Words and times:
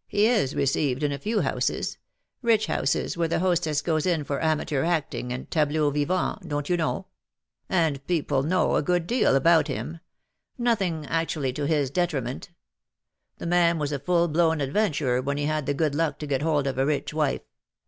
''He 0.16 0.28
is 0.28 0.54
received 0.54 1.02
in 1.02 1.10
a 1.10 1.18
few 1.18 1.40
houses— 1.40 1.98
rich 2.40 2.66
houses 2.66 3.16
where 3.16 3.26
the 3.26 3.40
hostess 3.40 3.82
goes 3.82 4.06
in 4.06 4.22
for 4.22 4.40
amateur 4.40 4.84
acting 4.84 5.32
and 5.32 5.50
tableaux 5.50 5.90
vivants, 5.90 6.46
don^t 6.46 6.68
you 6.68 6.76
know; 6.76 7.08
and 7.68 8.06
people 8.06 8.44
know 8.44 8.76
a 8.76 8.82
good 8.82 9.08
deal 9.08 9.34
about 9.34 9.66
him— 9.66 9.98
nothing 10.56 11.04
actually 11.06 11.52
to 11.54 11.66
his 11.66 11.90
'^ 11.90 11.98
I 11.98 12.02
WILL 12.02 12.04
HAVE 12.06 12.12
NO 12.12 12.20
MERCY 12.20 12.20
ON 12.20 12.22
HIM/' 12.22 12.24
123 12.30 12.30
detriment. 12.34 12.48
The 13.38 13.46
man 13.46 13.78
was 13.80 13.90
a 13.90 13.98
full 13.98 14.28
blown 14.28 14.60
adventurer 14.60 15.20
when 15.20 15.36
he 15.36 15.46
had 15.46 15.66
the 15.66 15.74
good 15.74 15.96
luck 15.96 16.20
to 16.20 16.28
get 16.28 16.42
hold 16.42 16.68
of 16.68 16.78
a 16.78 16.86
rich 16.86 17.12
wife. 17.12 17.42